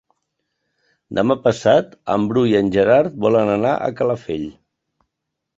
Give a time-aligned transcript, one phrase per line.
[1.19, 4.49] Demà passat en Bru i en Gerard volen anar a Calafell.